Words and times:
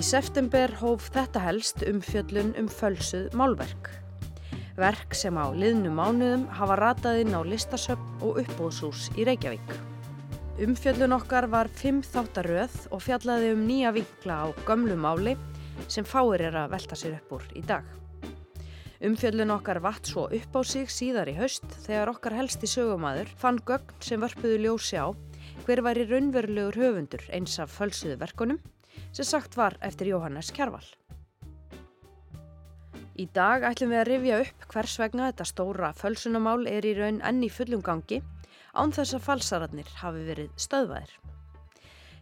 Í 0.00 0.04
september 0.06 0.72
hóf 0.80 1.10
þetta 1.12 1.40
helst 1.44 1.82
um 1.84 1.98
fjöllun 2.00 2.54
um 2.56 2.68
fölsuð 2.72 3.34
málverk. 3.36 3.90
Verk 4.78 5.12
sem 5.12 5.36
á 5.36 5.52
liðnum 5.52 5.98
mánuðum 6.00 6.46
hafa 6.56 6.78
ratað 6.80 7.18
inn 7.20 7.36
á 7.36 7.44
listasöpp 7.44 8.24
og 8.24 8.38
uppbóðsús 8.40 9.10
í 9.20 9.26
Reykjavík. 9.28 9.74
Umfjöllun 10.64 11.12
okkar 11.18 11.50
var 11.52 11.68
fimm 11.82 12.00
þáttaröð 12.00 12.78
og 12.96 13.04
fjallaði 13.04 13.52
um 13.58 13.66
nýja 13.68 13.92
vinkla 13.98 14.38
á 14.40 14.46
gömlu 14.64 14.96
máli 14.96 15.36
sem 15.84 16.08
fáir 16.08 16.46
er 16.48 16.56
að 16.62 16.72
velta 16.78 16.96
sér 16.96 17.20
upp 17.20 17.36
úr 17.36 17.44
í 17.52 17.66
dag. 17.68 17.84
Umfjöllun 19.04 19.52
okkar 19.58 19.84
vatt 19.84 20.08
svo 20.08 20.30
upp 20.32 20.56
á 20.56 20.60
sig 20.64 20.88
síðar 20.88 21.28
í 21.28 21.36
haust 21.36 21.68
þegar 21.84 22.16
okkar 22.16 22.40
helsti 22.40 22.72
sögumæður 22.72 23.36
fann 23.36 23.60
gögn 23.68 24.00
sem 24.00 24.24
vörpuðu 24.24 24.64
ljósi 24.64 24.96
á 24.96 25.12
hver 25.68 25.84
var 25.84 26.00
í 26.00 26.08
raunverulegur 26.08 26.86
höfundur 26.86 27.28
eins 27.36 27.60
af 27.60 27.76
fölsuðu 27.76 28.16
verkunum 28.24 28.64
sem 29.12 29.26
sagt 29.26 29.56
var 29.58 29.76
eftir 29.84 30.12
Jóhannes 30.12 30.52
Kjarval. 30.54 30.84
Í 33.20 33.26
dag 33.36 33.66
ætlum 33.68 33.90
við 33.92 34.00
að 34.00 34.08
rifja 34.08 34.36
upp 34.44 34.68
hvers 34.72 34.94
vegna 35.00 35.26
þetta 35.28 35.46
stóra 35.48 35.90
fölsunamál 35.96 36.62
er 36.70 36.86
í 36.88 36.94
raun 36.96 37.20
enn 37.26 37.42
í 37.44 37.50
fullum 37.52 37.82
gangi 37.84 38.22
án 38.72 38.94
þess 38.96 39.18
að 39.18 39.26
falsararnir 39.26 39.90
hafi 40.00 40.24
verið 40.24 40.50
stöðvæðir. 40.56 41.12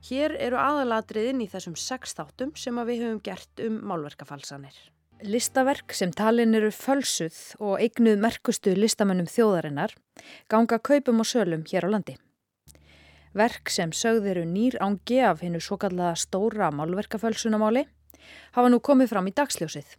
Hér 0.08 0.34
eru 0.38 0.58
aðalatriðin 0.62 1.42
í 1.42 1.48
þessum 1.50 1.74
sex 1.78 2.14
þáttum 2.18 2.54
sem 2.58 2.76
við 2.86 3.02
höfum 3.04 3.20
gert 3.22 3.62
um 3.64 3.80
málverkafalsanir. 3.90 4.76
Listaverk 5.26 5.94
sem 5.98 6.12
talin 6.14 6.54
eru 6.54 6.70
fölsuð 6.70 7.38
og 7.58 7.82
eignuð 7.82 8.20
merkustu 8.22 8.74
listamennum 8.78 9.26
þjóðarinnar 9.26 9.96
ganga 10.50 10.78
kaupum 10.78 11.24
og 11.24 11.26
sölum 11.26 11.66
hér 11.66 11.88
á 11.90 11.94
landi. 11.94 12.14
Verk 13.36 13.70
sem 13.72 13.92
sögðiru 13.92 14.44
nýr 14.48 14.78
ángi 14.80 15.20
af 15.24 15.42
hennu 15.44 15.60
svo 15.60 15.76
kallaða 15.80 16.16
stóra 16.16 16.70
málverkafölsunamáli 16.72 17.84
hafa 18.56 18.68
nú 18.72 18.80
komið 18.80 19.12
fram 19.12 19.28
í 19.28 19.34
dagsljósið. 19.36 19.96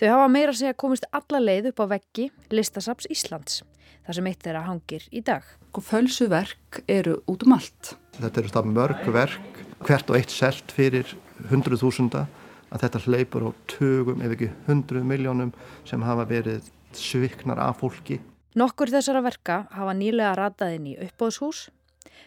Þau 0.00 0.08
hafa 0.10 0.28
meira 0.32 0.54
segja 0.56 0.74
komist 0.78 1.06
alla 1.14 1.40
leið 1.42 1.70
upp 1.70 1.82
á 1.86 1.86
veggi 1.94 2.28
Listasaps 2.50 3.06
Íslands, 3.12 3.62
þar 4.06 4.18
sem 4.18 4.30
eitt 4.30 4.46
er 4.46 4.58
að 4.58 4.68
hangir 4.68 5.06
í 5.14 5.22
dag. 5.24 5.46
Og 5.72 5.84
fölsu 5.86 6.28
verk 6.30 6.82
eru 6.90 7.20
út 7.30 7.46
um 7.46 7.54
allt. 7.56 7.94
Þetta 8.18 8.42
eru 8.42 8.54
það 8.56 8.70
mörg 8.74 9.06
verk, 9.14 9.62
hvert 9.86 10.10
og 10.10 10.18
eitt 10.18 10.34
selt 10.34 10.74
fyrir 10.74 11.14
hundruð 11.50 11.84
þúsunda, 11.86 12.26
að 12.72 12.86
þetta 12.86 13.04
hleypur 13.06 13.46
á 13.46 13.50
tögum 13.70 14.22
ef 14.24 14.34
ekki 14.34 14.50
hundruð 14.66 15.06
miljónum 15.06 15.54
sem 15.88 16.02
hafa 16.02 16.26
verið 16.28 16.68
sviknar 16.96 17.60
af 17.62 17.80
fólki. 17.80 18.18
Nokkur 18.58 18.90
þessara 18.92 19.22
verka 19.24 19.62
hafa 19.72 19.94
nýlega 19.96 20.34
rataðinn 20.36 20.90
í 20.90 20.98
uppbóðshús, 21.06 21.70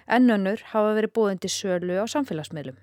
en 0.07 0.29
önnur 0.29 0.61
hafa 0.71 0.95
verið 0.97 1.13
búin 1.17 1.41
til 1.41 1.51
sölu 1.53 1.97
á 2.01 2.05
samfélagsmiðlum. 2.09 2.77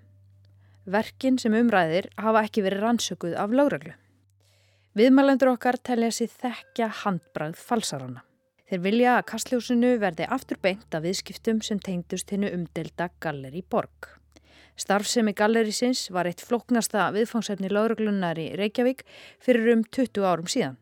Verkin 0.86 1.39
sem 1.39 1.55
umræðir 1.55 2.08
hafa 2.19 2.42
ekki 2.47 2.64
verið 2.67 2.83
rannsökuð 2.86 3.36
af 3.39 3.55
lögreglu. 3.55 3.95
Viðmælendur 4.98 5.53
okkar 5.55 5.78
telja 5.78 6.11
sér 6.12 6.33
þekkja 6.42 6.89
handbrað 7.05 7.55
falsarana. 7.56 8.25
Þeir 8.69 8.83
vilja 8.84 9.14
að 9.19 9.27
kastljósinu 9.30 9.92
verði 10.00 10.27
aftur 10.33 10.58
beint 10.61 10.95
af 10.97 11.05
viðskiptum 11.05 11.62
sem 11.64 11.80
tengdust 11.80 12.30
hennu 12.33 12.50
umdelda 12.53 13.11
Galleri 13.20 13.62
Borg. 13.62 14.08
Starfsemi 14.80 15.34
Gallerisins 15.36 16.06
var 16.11 16.27
eitt 16.28 16.41
floknasta 16.41 17.11
viðfangsefni 17.12 17.69
lauruglunar 17.69 18.41
í 18.41 18.50
Reykjavík 18.56 19.05
fyrir 19.45 19.75
um 19.75 19.84
20 19.84 20.25
árum 20.25 20.48
síðan. 20.48 20.78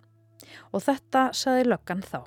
Og 0.70 0.86
þetta 0.86 1.30
saði 1.34 1.66
löggan 1.66 2.04
þá. 2.06 2.22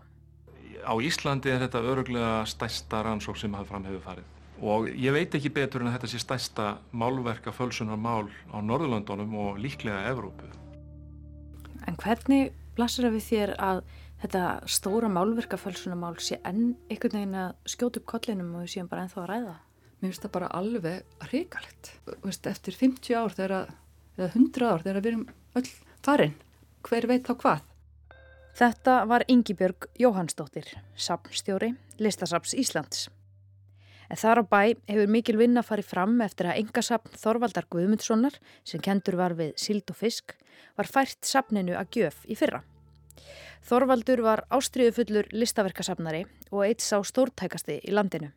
Á 0.84 0.94
Íslandi 1.00 1.52
er 1.52 1.64
þetta 1.66 1.84
öruglega 1.84 2.44
stærsta 2.50 3.04
rannsók 3.06 3.40
sem 3.40 3.54
hafði 3.56 3.72
fram 3.72 3.88
hefur 3.88 4.04
farið. 4.08 4.32
Og 4.64 4.88
ég 4.96 5.16
veit 5.16 5.34
ekki 5.36 5.52
betur 5.52 5.84
en 5.84 5.90
að 5.90 5.98
þetta 5.98 6.12
sé 6.12 6.22
stærsta 6.22 6.68
málverka 6.96 7.52
fölsunar 7.56 8.00
mál 8.00 8.30
á 8.52 8.58
Norðurlandunum 8.64 9.34
og 9.36 9.60
líklega 9.60 10.06
Evrópu. 10.12 10.48
En 11.88 11.98
hvernig 12.00 12.54
blasir 12.78 13.08
það 13.08 13.18
við 13.18 13.28
þér 13.28 13.54
að 13.60 13.82
þetta 14.24 14.44
stóra 14.72 15.10
málverkafölsunamál 15.12 16.16
sé 16.24 16.40
enn 16.48 16.78
einhvern 16.88 17.18
veginn 17.18 17.40
að 17.42 17.74
skjóta 17.74 18.00
upp 18.00 18.08
kollinum 18.14 18.54
og 18.56 18.64
við 18.64 18.74
séum 18.78 18.90
bara 18.92 19.04
ennþá 19.04 19.24
að 19.24 19.30
ræða? 19.34 19.56
Mér 20.00 20.12
finnst 20.12 20.24
það 20.26 20.36
bara 20.38 20.52
alveg 20.60 21.28
hrigalegt. 21.28 21.92
Eftir 22.24 22.80
50 22.80 23.20
ár 23.20 23.36
þegar, 23.36 23.70
eða 24.18 24.30
100 24.32 24.70
ár 24.70 24.86
þegar 24.86 25.02
við 25.02 25.12
erum 25.12 25.28
öll 25.60 25.70
farin, 26.04 26.36
hver 26.88 27.08
veit 27.12 27.28
þá 27.28 27.36
hvað? 27.44 27.70
Þetta 28.54 29.00
var 29.10 29.24
Yngibjörg 29.34 29.88
Jóhannsdóttir, 29.98 30.68
sapnstjóri 30.94 31.72
Listasaps 31.98 32.52
Íslands. 32.54 33.08
En 34.14 34.20
þar 34.22 34.42
á 34.42 34.44
bæ 34.46 34.60
hefur 34.86 35.10
mikil 35.10 35.40
vinna 35.40 35.64
farið 35.66 35.88
fram 35.90 36.20
eftir 36.22 36.46
að 36.46 36.60
engasapn 36.62 37.16
Þorvaldar 37.18 37.66
Guðmundssonar, 37.74 38.36
sem 38.62 38.84
kendur 38.84 39.18
var 39.18 39.34
við 39.40 39.56
sild 39.58 39.90
og 39.90 39.98
fisk, 39.98 40.36
var 40.78 40.86
fært 40.86 41.26
sapninu 41.26 41.74
að 41.80 41.98
gjöf 41.98 42.20
í 42.30 42.38
fyrra. 42.38 42.60
Þorvaldur 43.66 44.22
var 44.22 44.44
ástriðufullur 44.54 45.32
listaverkasapnari 45.34 46.28
og 46.52 46.62
eitt 46.68 46.86
sá 46.86 47.00
stórtækasti 47.02 47.80
í 47.82 47.96
landinu. 47.96 48.30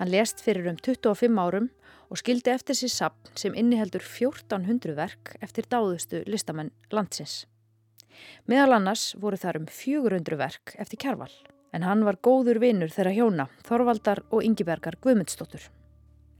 Hann 0.00 0.12
lést 0.14 0.40
fyrir 0.40 0.70
um 0.70 0.78
25 0.80 1.36
árum 1.36 1.68
og 2.08 2.22
skildi 2.22 2.54
eftir 2.54 2.78
sér 2.80 2.94
sapn 2.94 3.36
sem 3.36 3.52
inniheldur 3.52 4.00
1400 4.00 4.96
verk 4.96 5.34
eftir 5.44 5.68
dáðustu 5.68 6.22
listamenn 6.24 6.72
landsins. 6.88 7.44
Meðal 8.46 8.78
annars 8.78 9.10
voru 9.20 9.38
þar 9.40 9.62
um 9.62 9.68
400 9.70 10.40
verk 10.40 10.74
eftir 10.78 11.00
kjærval 11.06 11.32
en 11.76 11.84
hann 11.84 12.04
var 12.06 12.16
góður 12.24 12.60
vinnur 12.62 12.92
þeirra 12.92 13.12
hjóna, 13.12 13.48
Þorvaldar 13.66 14.22
og 14.30 14.44
Ingibergar 14.46 14.96
Guðmundsdóttur. 15.04 15.66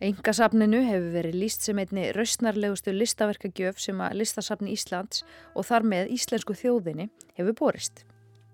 Engasafninu 0.07 0.83
hefur 0.85 1.13
verið 1.15 1.39
líst 1.41 1.65
sem 1.65 1.79
einni 1.81 2.11
rausnarlegustu 2.13 2.93
listaverkagjöf 2.93 3.79
sem 3.81 4.01
að 4.05 4.19
listasafni 4.21 4.75
Íslands 4.77 5.25
og 5.57 5.65
þar 5.69 5.89
með 5.89 6.13
íslensku 6.17 6.57
þjóðinni 6.57 7.09
hefur 7.39 7.57
borist. 7.61 8.05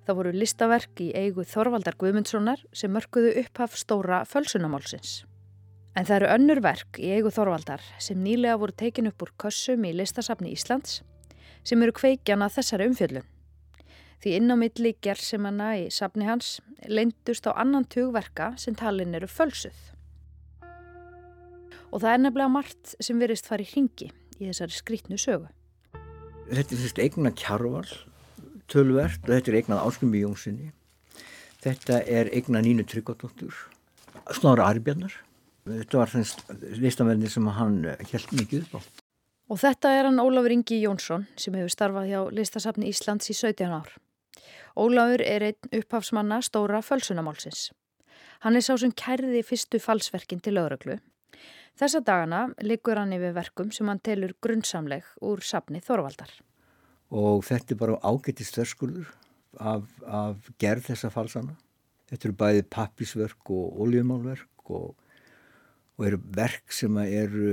Það 0.07 0.19
voru 0.19 0.35
listaverk 0.35 1.03
í 1.03 1.11
eigu 1.15 1.43
Þorvaldar 1.47 1.99
Guðmundssonar 1.99 2.63
sem 2.75 2.95
mörguðu 2.95 3.35
upphaf 3.43 3.75
stóra 3.79 4.23
fölsunamálsins. 4.27 5.23
En 5.99 6.07
það 6.07 6.17
eru 6.21 6.31
önnur 6.37 6.63
verk 6.65 6.99
í 6.99 7.11
eigu 7.15 7.31
Þorvaldar 7.35 7.83
sem 8.03 8.23
nýlega 8.23 8.59
voru 8.59 8.75
tekin 8.79 9.11
upp 9.11 9.23
úr 9.27 9.35
kössum 9.45 9.83
í 9.87 9.95
listasafni 9.99 10.55
Íslands 10.55 11.03
sem 11.67 11.83
eru 11.83 11.95
kveikjana 11.97 12.51
þessari 12.53 12.89
umfjöllun. 12.91 13.27
Því 14.23 14.37
inn 14.39 14.55
á 14.55 14.57
milli 14.59 14.93
gerðsimanna 15.03 15.73
í 15.81 15.89
safni 15.91 16.29
hans 16.29 16.61
leindust 16.87 17.47
á 17.51 17.59
annan 17.59 17.87
tugverka 17.91 18.53
sem 18.61 18.77
talin 18.79 19.17
eru 19.19 19.27
fölsuð. 19.27 19.75
Og 21.93 22.01
það 22.01 22.13
er 22.13 22.23
nefnilega 22.23 22.53
margt 22.55 22.95
sem 23.03 23.19
verist 23.19 23.51
farið 23.51 23.75
hringi 23.75 24.13
í 24.39 24.47
þessari 24.47 24.79
skrítnu 24.79 25.19
sögu. 25.19 25.51
Þetta 26.53 26.75
er 26.77 26.81
fyrst 26.85 27.03
eignan 27.03 27.37
kjarval, 27.39 27.89
tölvert 28.71 29.27
og 29.27 29.35
þetta 29.35 29.53
er 29.53 29.59
eignan 29.59 29.83
áskum 29.83 30.15
í 30.15 30.23
Jónssoni. 30.23 30.71
Þetta 31.63 32.01
er 32.07 32.31
eignan 32.35 32.67
Nínu 32.67 32.87
Tryggvardóttur, 32.87 33.55
Snára 34.35 34.71
Arbjarnar. 34.71 35.15
Þetta 35.67 35.99
var 36.01 36.11
þess 36.11 36.79
listamennir 36.83 37.31
sem 37.31 37.47
hann 37.59 37.85
held 38.11 38.35
mikið 38.35 38.67
upp 38.67 38.79
á. 38.79 39.02
Og 39.53 39.59
þetta 39.61 39.91
er 39.93 40.07
hann 40.09 40.21
Ólafur 40.23 40.53
Ingi 40.55 40.79
Jónsson 40.81 41.27
sem 41.37 41.53
hefur 41.59 41.73
starfað 41.75 42.07
hjá 42.09 42.21
Listasafni 42.33 42.89
Íslands 42.89 43.29
í 43.29 43.35
17 43.37 43.75
ár. 43.77 43.91
Ólafur 44.81 45.21
er 45.27 45.45
einn 45.51 45.75
upphafsmanna 45.77 46.39
stóra 46.41 46.81
fölsunamálsins. 46.81 47.67
Hann 48.47 48.57
er 48.57 48.65
sá 48.65 48.79
sem 48.81 48.95
kærði 48.97 49.43
fyrstu 49.45 49.77
falsverkin 49.83 50.41
til 50.41 50.57
lögröglu. 50.57 50.97
Þessa 51.77 52.01
dagana 52.01 52.47
likur 52.65 52.97
hann 52.97 53.13
yfir 53.13 53.37
verkum 53.37 53.69
sem 53.77 53.93
hann 53.93 54.01
telur 54.01 54.33
grunnsamleg 54.41 55.05
úr 55.21 55.45
safni 55.45 55.85
Þorvaldar. 55.85 56.33
Og 57.13 57.45
þetta 57.45 57.75
er 57.75 57.83
bara 57.85 58.01
ágættist 58.01 58.57
þörskurður 58.57 59.13
af, 59.61 59.85
af 60.09 60.49
gerð 60.57 60.89
þessa 60.95 61.13
falsana. 61.13 61.59
Þetta 62.09 62.29
eru 62.31 62.39
bæði 62.41 62.65
pappisverk 62.73 63.53
og 63.53 63.85
oljumálverk 63.85 64.73
og, 64.73 64.97
og 66.03 66.09
eru 66.09 66.19
verk 66.35 66.75
sem 66.75 66.97
eru 67.05 67.53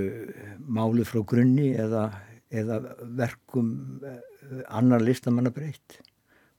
málið 0.66 1.12
frá 1.12 1.22
grunni 1.30 1.69
eða, 1.78 2.07
eða 2.50 2.80
verkum 3.19 4.01
eh, 4.01 4.63
annar 4.74 5.04
listamanna 5.06 5.54
breytt 5.54 6.00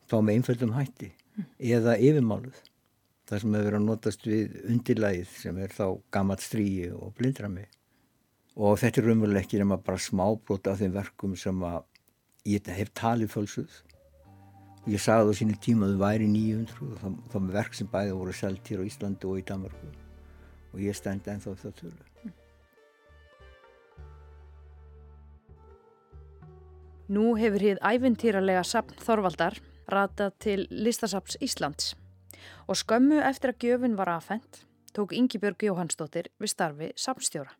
þá 0.07 0.21
með 0.23 0.37
einföldum 0.37 0.77
hætti 0.77 1.11
eða 1.59 1.97
yfirmáluð. 1.99 2.57
Það 3.27 3.43
sem 3.43 3.55
hefur 3.55 3.67
verið 3.67 3.79
að 3.81 3.87
notast 3.87 4.25
við 4.27 4.57
undirlægið 4.71 5.37
sem 5.43 5.59
er 5.63 5.75
þá 5.75 5.85
gammalt 6.15 6.43
stríi 6.43 6.91
og 6.95 7.13
blindrami. 7.19 7.67
Og 8.59 8.79
þetta 8.83 9.01
er 9.01 9.09
raunveruleg 9.11 9.47
ekki 9.47 9.61
nema 9.61 9.79
bara 9.83 10.03
smábrota 10.03 10.75
af 10.75 10.83
þeim 10.83 10.95
verkum 10.95 11.37
sem 11.39 11.63
að 11.67 11.83
ég 12.51 12.71
hef 12.75 12.93
talið 12.99 13.35
fölsuð. 13.35 13.81
Ég 14.91 15.03
sagði 15.03 15.35
á 15.35 15.39
sínu 15.39 15.59
tíma 15.63 15.87
að 15.87 15.97
það 15.97 16.05
væri 16.07 16.31
900 16.35 16.87
og 16.87 17.03
það, 17.03 17.43
með 17.43 17.59
verk 17.59 17.79
sem 17.79 17.91
bæði 17.91 18.15
voru 18.19 18.37
selgt 18.37 18.71
hér 18.73 18.83
á 18.83 18.89
Íslandi 18.91 19.31
og 19.31 19.43
í 19.43 19.47
Danmarku. 19.51 20.10
Og 20.75 20.83
ég 20.85 20.97
stend 20.97 21.27
ennþá 21.27 21.57
það 21.59 21.77
tölu. 21.81 22.35
Nú 27.11 27.33
hefur 27.35 27.65
hér 27.65 27.81
æfintýralega 27.83 28.63
sapn 28.63 28.95
Þorvaldar 29.03 29.57
ratað 29.91 30.37
til 30.39 30.61
Listasaps 30.71 31.41
Íslands 31.43 31.97
og 32.71 32.79
skömmu 32.79 33.19
eftir 33.27 33.51
að 33.51 33.65
gjöfun 33.67 33.97
var 33.99 34.13
aðfendt 34.13 34.61
tók 34.95 35.15
Yngibjörg 35.19 35.65
Jóhannsdóttir 35.67 36.31
við 36.39 36.53
starfi 36.53 36.93
samstjóra. 36.95 37.51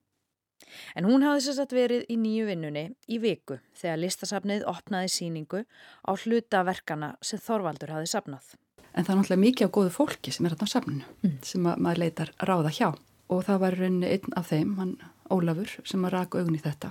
En 0.95 1.07
hún 1.09 1.25
hafði 1.27 1.49
sérstætt 1.49 1.75
verið 1.75 2.07
í 2.13 2.17
nýju 2.21 2.47
vinnunni 2.47 2.85
í 3.11 3.19
viku 3.23 3.59
þegar 3.81 4.03
listasafnið 4.05 4.67
opnaði 4.71 5.11
síningu 5.17 5.65
á 6.07 6.11
hlutaverkana 6.15 7.15
sem 7.27 7.43
Þorvaldur 7.43 7.95
hafði 7.97 8.11
safnað. 8.13 8.53
En 8.95 9.07
það 9.07 9.13
er 9.13 9.21
náttúrulega 9.21 9.45
mikið 9.45 9.71
á 9.71 9.75
góðu 9.77 9.93
fólki 9.95 10.35
sem 10.35 10.47
er 10.47 10.57
þarna 10.57 10.67
á 10.67 10.75
safninu 10.75 11.07
mm. 11.23 11.37
sem 11.47 11.69
maður 11.69 12.03
leitar 12.03 12.33
ráða 12.43 12.75
hjá. 12.75 12.89
Og 13.31 13.45
það 13.47 13.63
var 13.63 13.79
rauninni 13.79 14.11
einn 14.11 14.37
af 14.39 14.51
þeim, 14.51 14.75
hann 14.81 14.97
Ólafur, 15.31 15.77
sem 15.87 16.03
að 16.03 16.15
raka 16.17 16.41
augun 16.41 16.57
í 16.59 16.63
þetta 16.65 16.91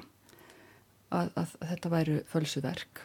að, 1.11 1.31
að, 1.35 1.55
að 1.59 1.71
þetta 1.73 1.91
væru 1.91 2.17
fölsuverk. 2.31 3.01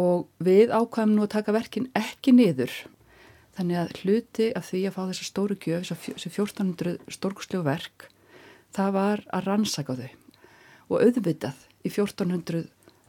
Og 0.00 0.24
við 0.42 0.72
ákvæmum 0.72 1.18
nú 1.18 1.26
að 1.26 1.34
taka 1.36 1.54
verkin 1.54 1.90
ekki 1.98 2.32
niður 2.32 2.72
þannig 3.54 3.78
að 3.82 3.92
hluti 4.00 4.48
af 4.56 4.70
því 4.70 4.80
að 4.88 4.96
fá 4.96 5.02
þessa 5.02 5.28
stóru 5.28 5.58
gjöf, 5.60 5.92
þessi 5.92 6.32
1400 6.32 6.96
stórkuslegu 7.14 7.66
verk 7.66 8.08
það 8.74 8.96
var 8.96 9.22
að 9.30 9.46
rannsaka 9.48 9.96
þau. 9.98 10.10
Og 10.90 11.04
auðvitað 11.04 11.60
í 11.84 11.92
1400 11.92 12.64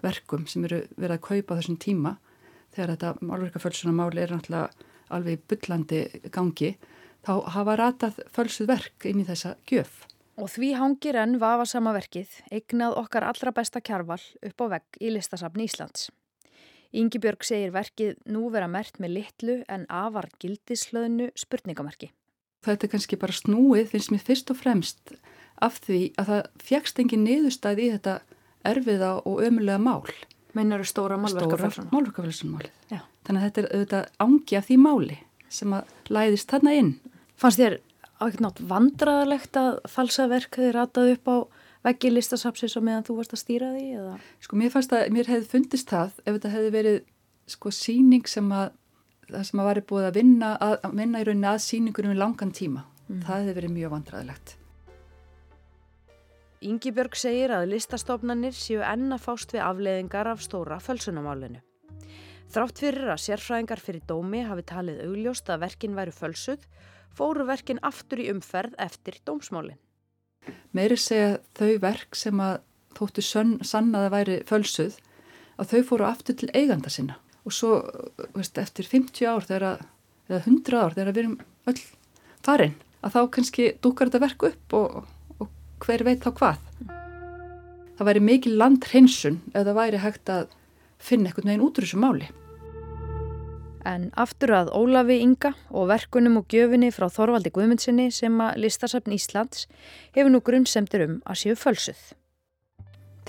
verkum 0.05 0.45
sem 0.49 0.65
eru 0.67 0.83
verið 0.99 1.17
að 1.17 1.25
kaupa 1.25 1.57
þessum 1.59 1.79
tíma 1.81 2.15
þegar 2.75 2.93
þetta 2.95 3.13
málverkafölsuna 3.29 3.95
máli 3.95 4.23
er 4.23 4.35
náttúrulega 4.35 4.91
alveg 5.15 5.45
byllandi 5.49 6.01
gangi 6.33 6.75
þá 7.25 7.33
hafa 7.55 7.77
ratað 7.79 8.19
fölsuð 8.33 8.69
verk 8.69 9.07
inn 9.09 9.23
í 9.23 9.27
þessa 9.27 9.55
gjöf. 9.69 10.03
Og 10.35 10.51
því 10.51 10.73
hangir 10.75 11.15
enn 11.15 11.37
vafa 11.39 11.65
sama 11.69 11.93
verkið 11.95 12.31
eignað 12.51 12.97
okkar 12.99 13.23
allra 13.29 13.53
besta 13.55 13.79
kjarval 13.79 14.19
upp 14.19 14.63
á 14.63 14.65
vegg 14.75 14.99
í 14.99 15.13
listasafni 15.15 15.69
Íslands. 15.69 16.09
Ingi 16.95 17.19
Björg 17.19 17.43
segir 17.43 17.73
verkið 17.75 18.19
nú 18.31 18.49
vera 18.51 18.67
mert 18.71 18.99
með 19.03 19.17
litlu 19.17 19.55
en 19.71 19.87
afar 19.91 20.29
gildislöðnu 20.39 21.31
spurningamarki. 21.35 22.11
Þetta 22.63 22.87
er 22.87 22.91
kannski 22.91 23.19
bara 23.19 23.35
snúið 23.35 23.89
finnst 23.91 24.11
mér 24.13 24.23
fyrst 24.25 24.51
og 24.51 24.59
fremst 24.59 25.15
af 25.63 25.79
því 25.85 25.99
að 26.19 26.31
það 26.31 26.47
fjækst 26.67 27.01
engin 27.03 27.25
niðurstæð 27.27 27.81
í 27.83 27.89
þetta 27.95 28.15
erfiða 28.65 29.11
og 29.23 29.43
ömulega 29.45 29.81
mál. 29.81 30.07
Meinar 30.55 30.79
eru 30.81 30.87
stóra 30.87 31.17
málverkafælsunum? 31.19 31.89
Stóra 31.89 31.97
málverkafælsunumálið. 31.97 33.01
Þannig 33.25 33.41
að 33.41 33.47
þetta 33.47 33.61
er 33.61 33.69
auðvitað 33.71 34.09
ángi 34.25 34.57
af 34.59 34.69
því 34.69 34.77
máli 34.81 35.17
sem 35.51 35.75
að 35.75 36.13
læðist 36.15 36.51
þarna 36.51 36.75
inn. 36.79 36.91
Fannst 37.39 37.61
þér 37.61 37.77
á 38.15 38.23
ekkert 38.25 38.43
nátt 38.45 38.61
vandraðalegt 38.69 39.59
að 39.59 39.71
falsaverk 39.91 40.59
þið 40.59 40.71
rataði 40.77 41.17
upp 41.17 41.31
á 41.31 41.37
veggi 41.85 42.11
listasapsis 42.13 42.77
og 42.79 42.85
meðan 42.87 43.05
þú 43.05 43.19
varst 43.19 43.35
að 43.35 43.43
stýra 43.43 43.73
því? 43.75 43.85
Eða? 43.99 44.15
Sko 44.41 44.59
mér 44.59 44.73
fannst 44.73 44.95
að 44.95 45.11
mér 45.13 45.29
hefði 45.29 45.51
fundist 45.51 45.91
það 45.91 46.17
ef 46.23 46.31
þetta 46.31 46.53
hefði 46.55 46.73
verið 46.73 46.99
sko 47.55 47.71
síning 47.75 48.25
sem 48.29 48.47
að 48.55 48.71
það 49.29 49.47
sem 49.49 49.61
að 49.61 49.69
var 49.69 49.81
búið 49.89 50.07
að 50.09 50.19
vinna, 50.19 50.51
að, 50.61 50.75
að 50.85 50.99
vinna 51.01 51.21
í 51.21 51.27
rauninni 51.27 51.49
að 51.49 51.63
síningurum 51.65 52.13
í 52.13 52.19
langan 52.19 52.53
tíma. 52.55 52.85
Mm. 53.09 53.25
Það 53.25 53.41
hefði 53.41 53.57
verið 53.59 53.75
mjög 53.75 53.93
vandraðilegt. 53.95 54.55
Íngibjörg 56.65 57.13
segir 57.13 57.51
að 57.53 57.67
listastofnanir 57.75 58.55
séu 58.57 58.81
enna 58.81 59.19
fást 59.21 59.51
við 59.53 59.61
afleiðingar 59.61 60.31
af 60.31 60.41
stóra 60.41 60.79
fölsunamálinu. 60.81 61.59
Þrátt 62.49 62.81
fyrir 62.81 63.11
að 63.13 63.21
sérfræðingar 63.21 63.81
fyrir 63.83 64.05
dómi 64.09 64.41
hafi 64.47 64.63
talið 64.71 65.03
augljóst 65.05 65.49
að 65.53 65.65
verkin 65.65 65.97
væru 65.97 66.13
fölsuð, 66.15 66.63
fóru 67.13 67.45
verkin 67.45 67.81
aftur 67.85 68.21
í 68.23 68.29
umferð 68.33 68.73
eftir 68.81 69.19
dómsmálin. 69.27 69.77
Meiri 70.73 70.97
segja 70.97 71.37
þau 71.57 71.77
verk 71.83 72.17
sem 72.17 72.41
að 72.41 72.57
þóttu 72.97 73.25
sannaði 73.25 74.11
væri 74.13 74.41
fölsuð, 74.49 74.97
að 75.61 75.73
þau 75.73 75.81
fóru 75.89 76.07
aftur 76.09 76.39
til 76.39 76.49
eiganda 76.53 76.89
sinna. 76.89 77.19
Og 77.45 77.53
svo 77.53 77.75
veist, 78.33 78.57
eftir 78.57 78.87
50 78.89 79.29
ár 79.29 79.45
þegar, 79.45 79.83
eða 80.29 80.41
100 80.41 80.79
ár 80.81 80.97
þegar 80.97 81.13
við 81.13 81.23
erum 81.25 81.37
öll 81.69 81.81
farin, 82.45 82.79
að 83.05 83.17
þá 83.17 83.21
kannski 83.37 83.73
dúkar 83.83 84.09
þetta 84.09 84.23
verk 84.25 84.47
upp 84.49 84.77
og 84.79 85.03
hver 85.85 86.05
veit 86.05 86.23
þá 86.23 86.31
hvað. 86.39 86.63
Það 87.95 88.07
væri 88.09 88.23
mikil 88.27 88.55
landhreinsun 88.59 89.37
ef 89.53 89.61
það 89.61 89.77
væri 89.77 90.01
hægt 90.03 90.31
að 90.33 90.49
finna 90.99 91.29
eitthvað 91.29 91.47
neginn 91.49 91.63
út 91.67 91.77
úr 91.79 91.87
þessu 91.87 92.01
máli. 92.01 92.27
En 93.85 94.07
aftur 94.17 94.49
að 94.57 94.71
Ólafi 94.73 95.19
Inga 95.21 95.51
og 95.69 95.91
verkunum 95.91 96.39
og 96.41 96.49
gjöfinni 96.49 96.89
frá 96.93 97.05
Þorvaldi 97.13 97.51
Guðmundsinni 97.53 98.07
sem 98.11 98.33
að 98.41 98.57
listasafn 98.63 99.13
Íslands 99.13 99.67
hefur 100.15 100.33
nú 100.33 100.41
grunnsemtir 100.41 101.05
um 101.05 101.19
að 101.21 101.41
séu 101.43 101.59
fölsuð. 101.59 102.01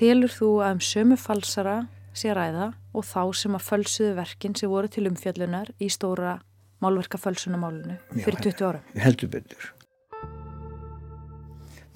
Telur 0.01 0.33
þú 0.33 0.51
að 0.65 0.79
um 0.79 0.83
sömu 0.89 1.21
falsara 1.21 1.77
sé 2.17 2.33
ræða 2.33 2.73
og 2.97 3.05
þá 3.05 3.23
sem 3.37 3.57
að 3.57 3.67
fölsuðu 3.69 4.17
verkin 4.17 4.57
sem 4.57 4.73
voru 4.73 4.89
til 4.89 5.07
umfjallunar 5.11 5.75
í 5.77 5.93
stóra 5.93 6.39
málverkafölsunamálunu 6.81 8.01
fyrir 8.17 8.41
20 8.49 8.69
ára? 8.71 8.85
Heldur 8.97 9.33
betur 9.37 9.76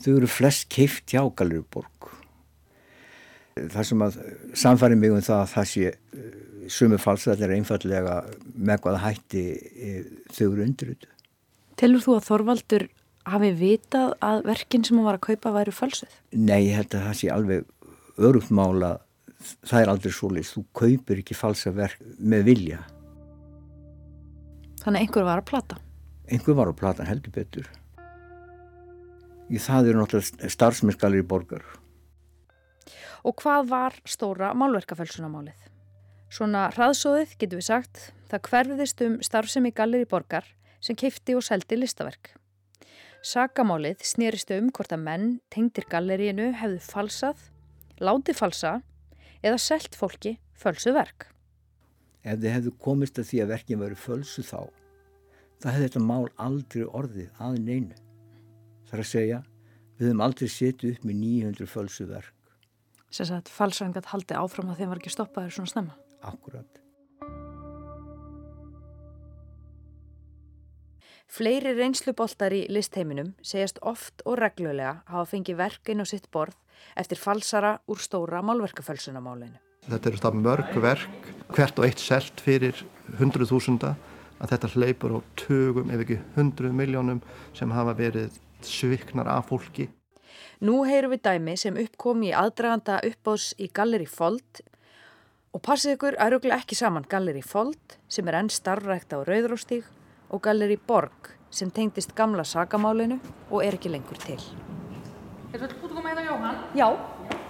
þau 0.05 0.13
eru 0.17 0.31
flest 0.31 0.69
keift 0.73 1.11
hjá 1.13 1.23
Galuriborg 1.37 2.11
það 3.61 3.89
sem 3.91 4.05
að 4.07 4.21
samfæri 4.57 4.99
mig 4.99 5.13
um 5.13 5.25
það 5.25 5.43
að 5.43 5.51
það 5.55 5.69
sé 5.73 5.91
eh, 5.91 6.31
sumu 6.71 7.01
falsættir 7.03 7.53
einfallega 7.57 8.21
með 8.55 8.85
hvaða 8.85 9.03
hætti 9.09 9.45
eh, 9.59 10.09
þau 10.31 10.47
eru 10.53 10.65
undir 10.69 10.95
þetta 10.95 11.17
Telur 11.81 12.03
þú 12.05 12.17
að 12.19 12.27
Þorvaldur 12.27 12.87
hafi 13.31 13.51
vitað 13.57 14.15
að 14.25 14.43
verkinn 14.49 14.83
sem 14.85 14.99
hann 14.99 15.07
var 15.07 15.17
að 15.17 15.27
kaupa 15.31 15.53
væri 15.55 15.73
falsið? 15.73 16.17
Nei, 16.37 16.69
ég 16.69 16.77
held 16.77 16.97
að 16.97 17.07
það 17.07 17.19
sé 17.21 17.31
alveg 17.33 18.21
örugt 18.21 18.53
mála 18.53 18.99
það 19.41 19.83
er 19.83 19.93
aldrei 19.93 20.13
svo 20.13 20.31
leist, 20.35 20.57
þú 20.57 20.65
kaupir 20.77 21.23
ekki 21.23 21.37
falsa 21.37 21.73
verk 21.73 22.01
með 22.19 22.47
vilja. 22.51 22.81
Þannig 24.83 25.07
einhver 25.07 25.27
var 25.29 25.41
að 25.41 25.49
plata? 25.49 25.79
Einhver 26.31 26.57
var 26.57 26.71
að 26.71 26.79
plata 26.81 27.07
heldur 27.09 27.33
betur 27.35 27.69
það 29.59 29.89
eru 29.91 30.03
náttúrulega 30.03 30.51
starfsmyrskalir 30.55 31.25
í 31.25 31.27
borgar. 31.27 31.65
Og 33.27 33.35
hvað 33.43 33.67
var 33.69 33.97
stóra 34.09 34.53
málverkafölsunamálið? 34.57 35.59
Svona 36.31 36.69
hraðsóðið, 36.71 37.35
getur 37.41 37.59
við 37.59 37.67
sagt, 37.67 38.03
það 38.31 38.45
hverfiðist 38.47 39.03
um 39.03 39.17
starfsemi 39.27 39.73
gallir 39.75 40.05
í 40.05 40.09
borgar 40.09 40.47
sem 40.81 40.97
keipti 40.97 41.35
og 41.35 41.43
seldi 41.45 41.81
listaverk. 41.81 42.37
Sakamálið 43.27 44.05
snýrist 44.07 44.53
um 44.55 44.71
hvort 44.73 44.95
að 44.95 45.03
menn 45.05 45.27
tengdir 45.53 45.85
galleríinu 45.91 46.53
hefðu 46.57 46.79
falsað, 46.87 47.43
látið 48.01 48.39
falsa 48.39 48.77
eða 49.43 49.59
selgt 49.61 49.99
fólki 49.99 50.39
fölsu 50.57 50.95
verk. 50.97 51.27
Ef 52.23 52.39
þið 52.39 52.55
hefðu 52.55 52.77
komist 52.81 53.19
að 53.19 53.29
því 53.33 53.43
að 53.43 53.53
verkin 53.57 53.83
varu 53.83 53.99
fölsu 53.99 54.45
þá, 54.47 54.71
það 55.61 55.75
hefði 55.75 55.89
þetta 55.89 56.05
mál 56.07 56.31
aldrei 56.39 56.87
orðið 56.87 57.43
að 57.43 57.59
neinu 57.67 57.99
þar 58.91 59.05
að 59.05 59.11
segja 59.11 59.41
við 60.01 60.09
höfum 60.09 60.23
aldrei 60.25 60.49
setið 60.51 60.95
upp 60.97 61.09
með 61.09 61.19
900 61.23 61.71
fölsu 61.71 62.07
verk. 62.09 62.37
Sess 63.11 63.33
að 63.35 63.51
falsangat 63.51 64.13
haldi 64.13 64.37
áfram 64.39 64.71
að 64.71 64.83
þeim 64.83 64.93
var 64.93 65.01
ekki 65.01 65.13
stoppaður 65.13 65.57
svona 65.57 65.73
snemma? 65.73 65.97
Akkurat. 66.27 66.81
Fleiri 71.31 71.77
reynsluboltar 71.77 72.55
í 72.57 72.65
listheiminum 72.73 73.35
segjast 73.47 73.79
oft 73.87 74.25
og 74.27 74.41
reglulega 74.41 74.97
hafa 75.07 75.29
fengið 75.31 75.61
verkin 75.61 76.03
og 76.03 76.09
sitt 76.11 76.27
borð 76.35 76.57
eftir 76.99 77.21
falsara 77.23 77.77
úr 77.87 78.01
stóra 78.03 78.41
málverkafölsunamálinu. 78.43 79.61
Þetta 79.87 80.11
eru 80.11 80.23
það 80.25 80.39
mörg 80.43 80.75
verk, 80.83 81.29
hvert 81.55 81.79
og 81.79 81.87
eitt 81.87 82.03
selt 82.03 82.43
fyrir 82.43 82.83
hundruð 83.21 83.53
þúsunda 83.53 83.95
að 84.41 84.55
þetta 84.55 84.73
hleypur 84.75 85.15
á 85.15 85.19
tögum 85.39 85.93
ef 85.95 86.03
ekki 86.05 86.19
hundruð 86.35 86.75
miljónum 86.77 87.23
sem 87.57 87.71
hafa 87.75 87.95
verið 87.99 88.35
sviknar 88.67 89.29
af 89.29 89.51
fólki. 89.51 89.89
Nú 90.61 90.83
heyrum 90.85 91.15
við 91.15 91.23
dæmi 91.25 91.57
sem 91.57 91.79
uppkom 91.81 92.23
í 92.27 92.35
aðdraganda 92.37 92.99
uppbóðs 93.09 93.55
í 93.59 93.71
Galleri 93.73 94.09
Fold 94.09 94.61
og 95.57 95.63
passið 95.67 95.97
ykkur 95.97 96.19
aðruglega 96.21 96.61
ekki 96.61 96.79
saman 96.79 97.09
Galleri 97.09 97.43
Fold 97.43 97.97
sem 98.09 98.29
er 98.29 98.39
enn 98.43 98.53
starfrækt 98.53 99.17
á 99.17 99.19
Rauðróstíg 99.25 99.89
og 100.31 100.43
Galleri 100.45 100.77
Borg 100.77 101.33
sem 101.51 101.71
tengdist 101.75 102.15
gamla 102.15 102.45
sagamálinu 102.47 103.19
og 103.51 103.65
er 103.65 103.79
ekki 103.79 103.91
lengur 103.91 104.21
til. 104.23 104.39
Er 105.51 105.59
þetta 105.59 105.81
búin 105.81 105.91
að 105.91 105.97
koma 105.97 106.13
hérna 106.13 106.27
Jóhann? 106.29 106.61
Já. 106.79 106.87
Já 106.87 107.41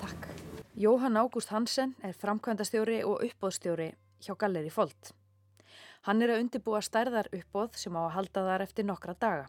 Takk. 0.00 0.30
Jóhann 0.76 1.20
Ágúst 1.20 1.52
Hansen 1.52 1.94
er 2.04 2.16
framkvæmdastjóri 2.16 3.02
og 3.04 3.26
uppbóðstjóri 3.26 3.90
hjá 4.24 4.36
Galleri 4.38 4.70
Fold. 4.72 5.12
Hann 6.06 6.22
er 6.22 6.32
að 6.32 6.44
undibúa 6.44 6.80
stærðar 6.84 7.28
uppbóð 7.34 7.76
sem 7.80 7.96
á 7.98 8.06
að 8.06 8.14
halda 8.14 8.46
þar 8.48 8.64
eftir 8.64 8.86
nokkra 8.86 9.14
daga. 9.18 9.46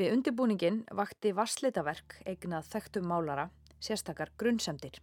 Við 0.00 0.14
undirbúningin 0.14 0.78
vakti 0.96 1.34
varslitaverk 1.36 2.22
eignað 2.24 2.68
þekktum 2.72 3.10
málara, 3.10 3.50
sérstakar 3.76 4.30
grunnsemdir. 4.40 4.94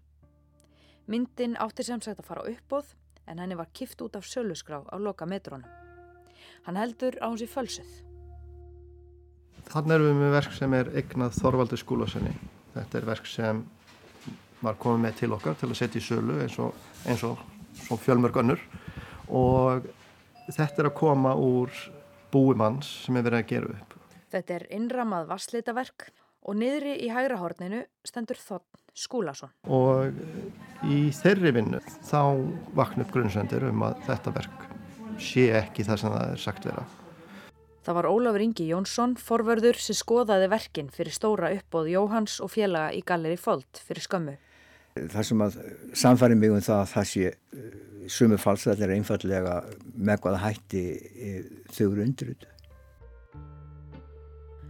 Myndin 1.06 1.54
átti 1.62 1.86
sem 1.86 2.02
sagt 2.02 2.24
að 2.24 2.30
fara 2.32 2.46
uppóð 2.50 2.96
en 3.30 3.42
henni 3.42 3.58
var 3.60 3.70
kift 3.74 4.02
út 4.02 4.18
af 4.18 4.26
sölusgrá 4.26 4.82
á 4.82 4.96
loka 4.98 5.28
metrónum. 5.30 5.70
Hann 6.66 6.80
heldur 6.80 7.20
á 7.22 7.30
hans 7.30 7.44
í 7.46 7.50
fölsuð. 7.50 7.90
Þannig 9.70 9.96
erum 9.96 10.10
við 10.10 10.24
með 10.24 10.34
verk 10.40 10.56
sem 10.58 10.74
er 10.74 10.90
eignað 10.98 11.38
Þorvaldur 11.38 11.82
skúlasenni. 11.84 12.34
Þetta 12.74 12.98
er 12.98 13.08
verk 13.12 13.30
sem 13.30 13.62
var 14.66 14.80
komið 14.82 15.06
með 15.06 15.20
til 15.22 15.32
okkar 15.38 15.60
til 15.60 15.70
að 15.70 15.78
setja 15.84 16.02
í 16.02 16.08
sölu 16.08 16.40
eins 16.42 16.58
og, 16.60 16.74
eins 17.06 17.22
og 17.30 18.02
fjölmörg 18.02 18.42
önnur 18.42 18.66
og 19.30 19.86
þetta 20.50 20.82
er 20.82 20.90
að 20.90 20.98
koma 20.98 21.36
úr 21.38 21.70
búimanns 22.34 22.90
sem 23.06 23.18
er 23.18 23.30
verið 23.30 23.44
að 23.44 23.50
gera 23.54 23.78
upp 23.78 23.89
Þetta 24.30 24.60
er 24.60 24.68
innramað 24.76 25.30
vasslitaverk 25.32 26.10
og 26.46 26.58
niðri 26.60 26.96
í 27.04 27.10
hægra 27.12 27.40
horninu 27.42 27.82
stendur 28.08 28.40
Þotn 28.40 28.84
Skúlason. 29.00 29.52
Og 29.66 30.14
í 30.88 31.10
þeirri 31.16 31.54
vinnu 31.56 31.80
þá 32.06 32.22
vakna 32.78 33.06
upp 33.06 33.14
grunnsendir 33.16 33.66
um 33.70 33.86
að 33.88 34.02
þetta 34.08 34.34
verk 34.36 34.66
sé 35.20 35.50
ekki 35.60 35.86
það 35.88 36.02
sem 36.02 36.16
það 36.16 36.34
er 36.34 36.44
sagt 36.44 36.68
vera. 36.70 36.86
Það 37.86 37.96
var 37.96 38.08
Ólafur 38.10 38.44
Ingi 38.44 38.68
Jónsson, 38.70 39.16
forvörður 39.18 39.80
sem 39.82 39.98
skoðaði 39.98 40.50
verkin 40.52 40.92
fyrir 40.94 41.16
stóra 41.16 41.50
uppbóð 41.56 41.90
Jóhans 41.94 42.38
og 42.44 42.52
félaga 42.54 42.92
í 42.94 43.02
Galleri 43.08 43.40
Folt 43.40 43.82
fyrir 43.86 44.06
skömmu. 44.06 44.36
Það 45.00 45.26
sem 45.30 45.44
að 45.46 45.58
samfæri 45.98 46.38
mig 46.38 46.54
um 46.54 46.62
það 46.62 46.84
að 46.84 46.92
það 46.92 47.10
sé 47.14 47.32
uh, 47.32 47.68
sumu 48.12 48.40
falsættir 48.42 48.94
einfallega 48.94 49.62
með 49.96 50.24
hvaða 50.26 50.44
hætti 50.44 50.84
uh, 51.00 51.52
þau 51.72 51.86
eru 51.88 52.06
undrut. 52.06 52.48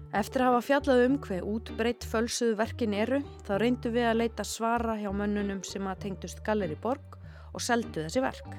Eftir 0.10 0.42
að 0.42 0.48
hafa 0.50 0.62
fjallað 0.66 1.04
um 1.06 1.16
hver 1.22 1.46
útbreytt 1.46 2.06
fölsuðu 2.10 2.56
verkin 2.58 2.96
eru, 2.98 3.20
þá 3.46 3.52
reyndu 3.62 3.92
við 3.94 4.08
að 4.10 4.20
leita 4.24 4.46
svara 4.48 4.96
hjá 4.98 5.12
mönnunum 5.14 5.60
sem 5.62 5.86
að 5.86 6.00
tengdust 6.06 6.40
Galleri 6.46 6.78
Borg 6.82 7.20
og 7.54 7.62
seldu 7.62 8.02
þessi 8.02 8.24
verk. 8.24 8.56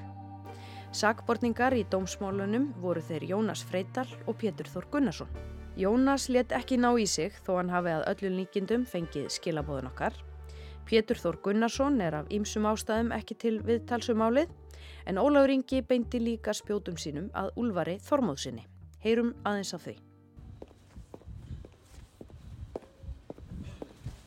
Sakbortningar 0.95 1.75
í 1.75 1.83
dómsmálunum 1.91 2.69
voru 2.79 3.03
þeir 3.03 3.25
Jónas 3.33 3.65
Freital 3.67 4.07
og 4.27 4.37
Pétur 4.39 4.69
Þór 4.71 4.87
Gunnarsson. 4.93 5.33
Jónas 5.75 6.29
let 6.31 6.55
ekki 6.55 6.77
ná 6.79 6.93
í 6.99 7.07
sig 7.07 7.35
þó 7.43 7.57
hann 7.57 7.71
hafi 7.71 7.91
að 7.97 8.07
öllu 8.13 8.31
líkindum 8.37 8.85
fengið 8.87 9.27
skilabóðun 9.35 9.89
okkar. 9.91 10.15
Pétur 10.87 11.19
Þór 11.19 11.39
Gunnarsson 11.43 11.99
er 12.03 12.15
af 12.21 12.31
ýmsum 12.31 12.67
ástæðum 12.71 13.11
ekki 13.15 13.35
til 13.43 13.57
viðtalsumálið 13.67 14.51
en 15.07 15.19
Óláður 15.19 15.55
Ingi 15.57 15.83
beinti 15.83 16.23
líka 16.23 16.55
spjótum 16.55 16.95
sínum 16.95 17.27
að 17.35 17.51
Úlvari 17.59 17.97
Þormóðsinni. 18.07 18.63
Heyrum 19.03 19.35
aðeins 19.43 19.75
af 19.75 19.87
því. 19.87 19.97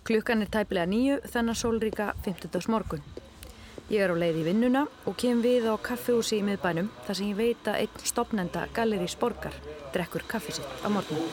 Klukkan 0.04 0.42
er 0.44 0.50
tæplega 0.52 0.84
nýju 0.84 1.14
þennan 1.32 1.56
sólríka 1.56 2.10
50. 2.26 2.68
morgun. 2.68 3.00
Ég 3.88 4.02
er 4.04 4.12
á 4.12 4.16
leið 4.20 4.42
í 4.42 4.44
vinnuna 4.44 4.82
og 5.08 5.16
kem 5.16 5.40
við 5.40 5.64
á 5.64 5.80
kaffehúsi 5.80 6.42
í 6.42 6.44
miðbænum 6.44 6.90
þar 7.06 7.16
sem 7.16 7.30
ég 7.30 7.38
veit 7.38 7.70
að 7.72 7.78
einn 7.86 8.04
stopnenda 8.10 8.66
Galleri 8.76 9.08
Sporgar 9.08 9.56
drekkur 9.96 10.26
kaffisitt 10.28 10.84
á 10.84 10.92
morgunum. 10.92 11.24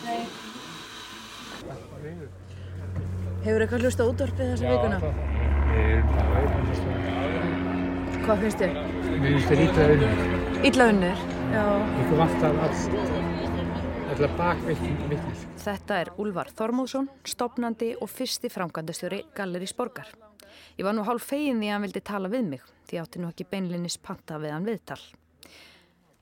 Hefur 3.43 3.67
eitthvað 3.67 3.83
hlusta 3.83 4.07
útvarpið 4.07 4.53
þessa 4.53 4.71
vikuna? 4.71 4.97
Hvað 8.23 8.43
finnst 8.45 8.63
þér? 8.63 8.81
Mér 9.11 9.31
finnst 9.35 9.51
þér 9.51 9.67
ítla 9.67 9.91
unnur. 9.97 10.25
Ítla 10.71 10.91
unnur? 10.95 11.29
Já. 11.51 11.63
Ykkur 12.05 12.23
vantar 12.23 12.65
allt, 12.69 12.99
allar 14.15 14.37
bakvittnis. 14.39 15.50
Þetta 15.61 15.97
er 16.01 16.09
Úlvar 16.17 16.49
Þormóðsson, 16.57 17.05
stopnandi 17.21 17.91
og 18.01 18.09
fyrsti 18.09 18.49
framkvæmdastjóri 18.49 19.19
Galleri 19.37 19.67
Sporgar. 19.69 20.07
Ég 20.73 20.87
var 20.87 20.95
nú 20.97 21.03
hálf 21.05 21.27
fegin 21.29 21.59
því 21.61 21.67
að 21.67 21.75
hann 21.75 21.83
vildi 21.85 22.01
tala 22.09 22.31
við 22.33 22.47
mig 22.49 22.63
því 22.89 22.97
átti 22.97 23.21
nú 23.21 23.27
ekki 23.29 23.45
beinlinnis 23.51 23.99
panta 24.01 24.39
við 24.41 24.55
hann 24.55 24.65
viðtal. 24.65 24.97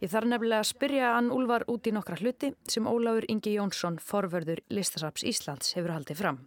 Ég 0.03 0.11
þarf 0.11 0.27
nefnilega 0.27 0.65
að 0.65 0.67
spyrja 0.73 1.13
hann 1.15 1.31
Úlvar 1.31 1.63
út 1.71 1.87
í 1.87 1.93
nokkra 1.95 2.19
hluti 2.19 2.51
sem 2.67 2.89
Ólafur 2.91 3.29
Ingi 3.31 3.53
Jónsson, 3.55 4.01
forverður 4.03 4.59
Listasaps 4.75 5.23
Íslands, 5.23 5.71
hefur 5.77 5.95
haldið 5.95 6.19
fram. 6.19 6.41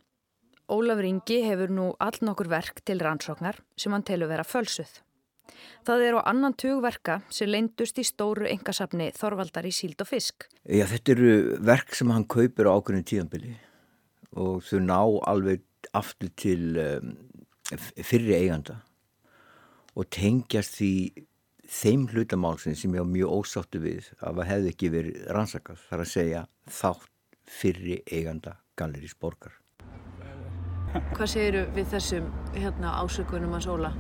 Ólafur 0.68 1.08
Ingi 1.08 1.40
hefur 1.49 1.72
nú 1.72 1.88
all 1.96 2.20
nokkur 2.20 2.52
verk 2.52 2.84
til 2.84 3.00
rannsóknar 3.00 3.62
sem 3.72 3.96
hann 3.96 4.04
telur 4.04 4.28
vera 4.28 4.44
fölsuð. 4.44 5.00
Það 5.87 6.04
er 6.06 6.16
á 6.18 6.20
annan 6.30 6.54
tugverka 6.54 7.18
sem 7.32 7.50
leindust 7.50 7.99
í 7.99 8.04
stóru 8.06 8.46
engasafni 8.50 9.11
Þorvaldar 9.16 9.66
í 9.66 9.72
síld 9.75 10.00
og 10.02 10.08
fisk. 10.12 10.46
Já, 10.62 10.87
þetta 10.90 11.14
eru 11.16 11.34
verk 11.66 11.96
sem 11.99 12.12
hann 12.14 12.28
kaupir 12.30 12.70
á 12.70 12.75
ákveðinu 12.76 13.08
tíðanbili 13.11 13.56
og 14.38 14.62
þau 14.64 14.78
ná 14.87 15.00
alveg 15.28 15.66
aftur 15.99 16.30
til 16.38 16.78
um, 16.78 17.12
fyrri 17.75 18.37
eiganda 18.38 18.78
og 19.99 20.08
tengjast 20.14 20.78
því 20.78 20.92
þeim 21.72 22.06
hlutamálsinn 22.12 22.76
sem 22.78 22.94
ég 22.94 23.04
á 23.04 23.08
mjög 23.08 23.34
ósáttu 23.40 23.80
við 23.82 24.12
að 24.20 24.38
það 24.38 24.50
hefði 24.50 24.72
ekki 24.72 24.92
verið 24.92 25.26
rannsakað 25.37 25.82
þar 25.88 26.04
að 26.04 26.12
segja 26.12 26.44
þátt 26.80 27.11
fyrri 27.49 27.99
eiganda 28.06 28.56
Gallerís 28.78 29.16
Borgar. 29.18 29.58
Hvað 31.12 31.28
segiru 31.32 31.62
við 31.72 31.92
þessum 31.94 32.26
hérna, 32.52 32.96
ásökunum 33.00 33.56
að 33.56 33.68
sóla? 33.68 33.92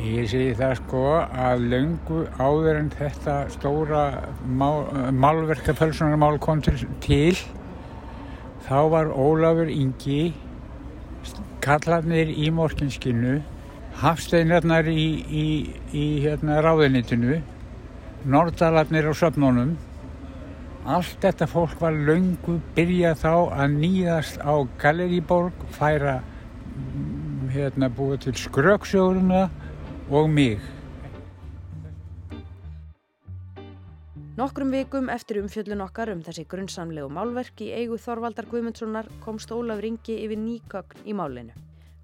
Ég 0.00 0.24
segi 0.24 0.54
það 0.56 0.70
sko 0.78 1.00
að 1.20 1.64
löngu 1.68 2.22
áður 2.40 2.78
en 2.78 2.86
þetta 2.96 3.34
stóra 3.52 4.04
málverkapölsunarmál 4.48 6.38
kom 6.40 6.62
til, 6.64 6.78
til 7.04 7.36
þá 8.64 8.78
var 8.94 9.10
Ólafur 9.12 9.68
Ingi 9.68 10.32
kallarnir 11.62 12.32
í 12.32 12.48
morginskinu, 12.56 13.42
hafsteinarnar 14.00 14.88
í, 14.88 15.06
í, 15.28 15.46
í 15.92 16.06
hérna, 16.24 16.62
ráðinitinu, 16.64 17.42
nordalarnir 18.24 19.06
á 19.06 19.14
söfnunum. 19.14 19.76
Allt 20.88 21.20
þetta 21.20 21.46
fólk 21.46 21.76
var 21.84 21.94
laungu 21.94 22.56
byrjað 22.74 23.20
þá 23.26 23.34
að 23.60 23.76
nýðast 23.76 24.40
á 24.40 24.56
Galeriborg, 24.80 25.68
færa 25.76 26.22
hérna, 27.52 27.92
búið 27.92 28.24
til 28.24 28.40
skröksjóruna 28.40 29.50
og 30.10 30.30
mig. 30.30 30.60
Nokkrum 34.36 34.72
vikum 34.72 35.10
eftir 35.12 35.42
umfjöllun 35.42 35.84
okkar 35.84 36.10
um 36.14 36.22
þessi 36.24 36.46
grunnsamlegu 36.48 37.10
málverk 37.12 37.60
í 37.60 37.68
eigu 37.76 37.98
Þorvaldar 38.00 38.48
Guðmundssonar 38.48 39.10
komst 39.20 39.52
Ólaf 39.52 39.82
Ringi 39.84 40.16
yfir 40.24 40.40
ný 40.40 40.56
gögn 40.72 41.04
í 41.04 41.12
málinu. 41.12 41.52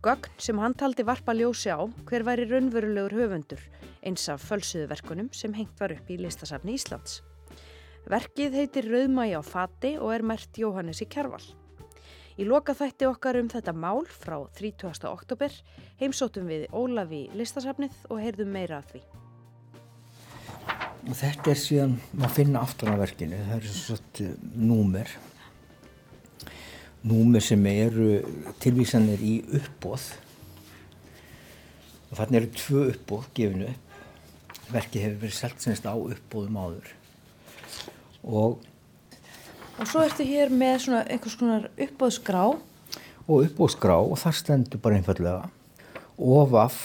Gögn 0.05 0.37
sem 0.39 0.59
hann 0.61 0.77
taldi 0.79 1.07
varpa 1.09 1.33
ljósi 1.35 1.73
á 1.73 1.81
hver 2.07 2.27
væri 2.29 2.45
raunverulegur 2.51 3.17
höfundur 3.17 3.65
eins 4.05 4.29
af 4.29 4.45
fölsuðuverkunum 4.45 5.33
sem 5.33 5.57
hengt 5.57 5.81
var 5.81 5.97
upp 5.97 6.11
í 6.13 6.21
listasafni 6.21 6.77
Íslands. 6.77 7.23
Verkið 8.09 8.61
heitir 8.61 8.87
Rauðmægi 8.93 9.35
á 9.35 9.43
fati 9.43 9.97
og 9.99 10.13
er 10.15 10.23
mert 10.23 10.61
Jóhannes 10.61 11.03
í 11.03 11.09
Kjærval. 11.11 11.43
Í 12.39 12.45
loka 12.47 12.71
þætti 12.71 13.07
okkar 13.09 13.35
um 13.41 13.49
þetta 13.51 13.73
mál 13.75 14.05
frá 14.07 14.37
30. 14.55 15.09
oktober 15.11 15.55
heimsóttum 15.99 16.47
við 16.47 16.69
Ólafi 16.71 17.25
listasafnið 17.35 17.97
og 18.15 18.21
heyrðum 18.23 18.53
meira 18.55 18.79
af 18.79 18.93
því. 18.93 19.01
Og 21.09 21.17
þetta 21.19 21.51
er 21.51 21.59
síðan 21.59 21.97
maður 22.13 22.37
finna 22.37 22.63
aftur 22.63 22.93
á 22.95 23.01
verkinu 23.01 23.41
það 23.49 23.57
eru 23.57 23.75
svona 23.81 24.29
númer. 24.71 25.11
Númer 27.11 27.43
sem 27.43 27.67
eru 27.73 28.09
tilvísanir 28.63 29.19
í 29.19 29.35
uppbóð 29.59 30.07
og 32.07 32.17
þannig 32.21 32.41
eru 32.45 32.55
tvö 32.63 32.87
uppbóð 32.95 33.31
gefinu 33.35 33.73
upp. 33.73 33.99
Verkið 34.69 35.09
hefur 35.09 35.23
verið 35.25 35.39
selgt 35.41 35.67
semst 35.67 35.91
á 35.91 35.95
uppbóðum 35.99 36.63
áður. 36.63 36.95
Og 38.23 38.63
og 39.79 39.87
svo 39.87 40.03
ertu 40.03 40.27
hér 40.27 40.51
með 40.51 40.81
svona 40.85 41.05
einhvers 41.07 41.37
konar 41.39 41.69
uppbóðsgrá 41.79 42.43
og 42.49 43.45
uppbóðsgrá 43.45 43.99
og 44.01 44.19
það 44.19 44.39
stendur 44.41 44.83
bara 44.83 44.99
einfallega 44.99 45.51
ofaf 46.19 46.79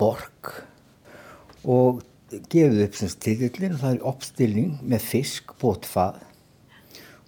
borg 0.00 0.52
og 1.68 2.02
gefið 2.50 2.82
upp 2.88 2.98
sem 2.98 3.12
styrillin 3.12 3.76
og 3.76 3.82
það 3.84 3.94
er 3.94 4.08
uppstilning 4.10 4.72
með 4.82 5.06
fisk, 5.12 5.54
bótfað 5.62 6.18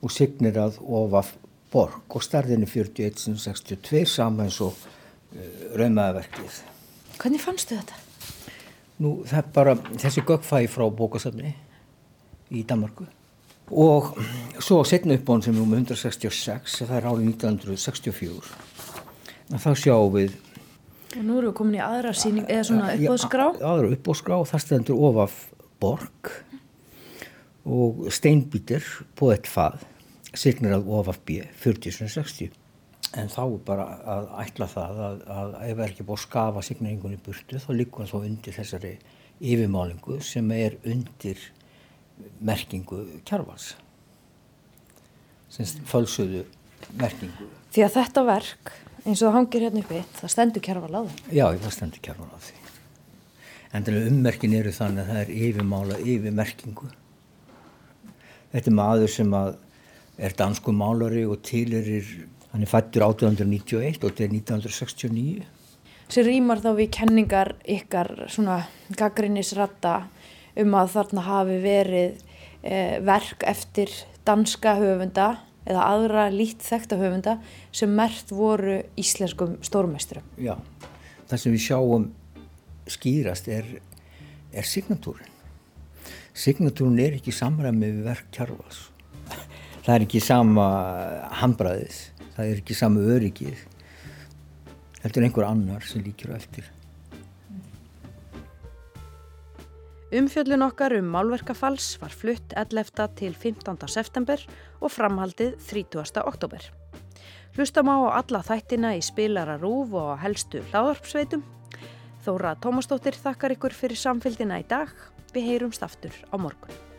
og 0.01 0.13
signir 0.13 0.59
að 0.59 0.81
ofaf 0.83 1.37
borg 1.71 2.17
og 2.17 2.27
starðinni 2.27 2.67
41.62 2.67 4.03
saman 4.11 4.49
eins 4.49 4.59
og 4.65 4.75
uh, 4.75 5.41
raumaðaverkið. 5.79 6.61
Hvernig 7.21 7.45
fannstu 7.45 7.79
þetta? 7.79 8.03
Nú 9.01 9.15
það 9.29 9.39
er 9.39 9.55
bara 9.55 9.79
þessi 9.95 10.27
göggfæði 10.27 10.73
frá 10.73 10.89
bókasafni 10.91 11.55
í 12.51 12.67
Danmarku 12.67 13.07
og 13.71 14.03
svo 14.59 14.85
setna 14.85 15.15
upp 15.17 15.29
á 15.29 15.31
hann 15.33 15.43
sem 15.47 15.57
er 15.57 15.63
um 15.63 15.75
166 15.79 16.83
það 16.83 16.97
er 16.99 17.05
árið 17.11 17.27
1964 17.33 18.71
þá 19.59 19.73
sjáum 19.75 20.13
við 20.15 20.37
Og 21.11 21.25
nú 21.27 21.41
erum 21.41 21.51
við 21.51 21.57
komin 21.59 21.75
í 21.75 21.83
aðra 21.83 22.13
síning 22.15 22.45
eða 22.47 22.67
svona 22.69 22.91
uppbóðskrá. 22.95 23.47
Aðra 23.67 23.89
uppbóðskrá, 23.97 24.37
það 24.47 24.61
stendur 24.63 25.01
ofaf 25.09 25.41
borg 25.83 26.31
og 27.67 28.05
steinbítir 28.15 28.87
på 29.19 29.33
eitt 29.35 29.51
fað, 29.51 29.81
signir 30.39 30.77
að 30.77 30.87
ofaf 31.01 31.19
B, 31.27 31.41
4060. 31.65 32.55
En 33.19 33.33
þá 33.33 33.41
er 33.43 33.57
bara 33.67 33.89
að 34.15 34.31
ætla 34.45 34.71
það 34.71 35.03
að, 35.09 35.19
að 35.35 35.57
ef 35.57 35.73
það 35.73 35.83
er 35.83 35.89
ekki 35.89 36.07
búið 36.07 36.21
að 36.21 36.25
skafa 36.29 36.63
signeringunni 36.69 37.19
burtu 37.27 37.59
þá 37.59 37.71
líkur 37.75 38.05
hann 38.05 38.13
þá 38.13 38.19
undir 38.21 38.57
þessari 38.61 38.93
yfirmálingu 39.41 40.21
sem 40.23 40.55
er 40.55 40.79
undir 40.87 41.43
merkingu 42.41 43.03
kjarvals. 43.29 43.75
Semst 45.51 45.83
fölsuðu 45.91 46.45
merkingu. 46.99 47.49
Því 47.75 47.85
að 47.87 47.97
þetta 47.99 48.25
verk 48.29 48.73
eins 49.05 49.21
og 49.21 49.29
það 49.29 49.37
hangir 49.39 49.67
hérna 49.67 49.85
uppi, 49.85 50.01
það 50.19 50.35
stendur 50.35 50.65
kjærval 50.65 50.91
á 50.93 51.01
það. 51.01 51.21
Já, 51.35 51.45
það 51.65 51.77
stendur 51.77 52.05
kjærval 52.07 52.31
á 52.31 52.39
því. 52.47 52.57
Endilega 53.71 54.11
ummerkin 54.11 54.57
eru 54.59 54.75
þannig 54.75 55.05
að 55.05 55.13
það 55.13 55.23
er 55.23 55.33
yfirmála 55.47 56.01
yfirmerkingu. 56.03 56.91
Þetta 58.51 58.71
er 58.71 58.77
maður 58.77 59.13
sem 59.15 59.35
er 60.21 60.37
dansku 60.37 60.75
málari 60.75 61.23
og 61.25 61.39
tilurir 61.47 62.09
Hann 62.51 62.67
er 62.67 62.71
fættur 62.71 63.05
1891 63.07 64.03
og 64.03 64.11
þetta 64.11 64.25
er 64.25 64.33
1969. 64.35 65.43
Sér 66.11 66.27
rýmar 66.27 66.59
þá 66.59 66.73
við 66.75 66.89
kenningar 66.97 67.53
ykkar 67.63 68.09
svona 68.27 68.65
gaggrinnisratta 68.99 69.93
um 70.63 70.77
að 70.79 70.93
þarna 70.95 71.25
hafi 71.27 71.59
verið 71.63 72.21
eh, 72.63 72.99
verk 73.05 73.45
eftir 73.49 73.93
danska 74.27 74.77
höfunda 74.79 75.33
eða 75.69 75.87
aðra 75.87 76.29
lít 76.33 76.63
þekta 76.65 76.99
höfunda 77.01 77.37
sem 77.73 77.93
mert 77.95 78.33
voru 78.33 78.81
íslenskum 79.01 79.59
stórmestrum. 79.65 80.25
Já, 80.41 80.57
það 81.31 81.43
sem 81.43 81.55
við 81.55 81.67
sjáum 81.67 82.09
skýrast 82.91 83.51
er, 83.53 83.67
er 84.53 84.67
signatúrin. 84.67 85.29
Signatúrin 86.35 86.99
er 87.03 87.19
ekki 87.19 87.35
samræmi 87.35 87.91
við 87.91 88.07
verk 88.09 88.31
kjarvals. 88.35 88.87
Það 89.81 89.95
er 89.95 90.05
ekki 90.07 90.21
sama 90.23 90.67
handbræðis, 91.41 92.03
það 92.37 92.45
er 92.47 92.63
ekki 92.63 92.77
sama 92.77 93.05
öryggið. 93.15 93.65
Þetta 95.01 95.17
er 95.17 95.27
einhver 95.27 95.49
annar 95.49 95.87
sem 95.89 96.05
líkir 96.05 96.33
á 96.33 96.37
eftir. 96.37 96.67
Umfjöllun 100.11 100.65
okkar 100.67 100.91
um 100.99 101.07
málverkafalls 101.07 101.93
var 102.01 102.11
flutt 102.11 102.55
11. 102.59 103.07
til 103.15 103.35
15. 103.35 103.77
september 103.87 104.43
og 104.81 104.91
framhaldið 104.91 105.55
30. 105.63 106.25
oktober. 106.27 106.67
Hlustam 107.55 107.87
á 107.95 108.19
alla 108.19 108.43
þættina 108.43 108.97
í 108.99 109.07
spilara 109.07 109.55
rúf 109.63 109.95
og 109.95 110.19
helstu 110.19 110.65
hláðarpsveitum. 110.73 111.47
Þóra 112.27 112.57
Tómasdóttir 112.59 113.23
þakkar 113.23 113.55
ykkur 113.55 113.81
fyrir 113.85 114.03
samfélgina 114.03 114.59
í 114.59 114.67
dag. 114.67 114.91
Við 115.31 115.53
heyrumst 115.53 115.87
aftur 115.87 116.17
á 116.27 116.35
morgun. 116.35 116.90